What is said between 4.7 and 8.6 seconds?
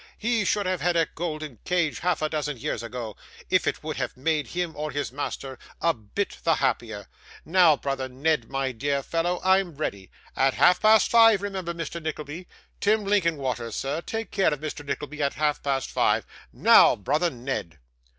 or his master a bit the happier. Now, brother Ned,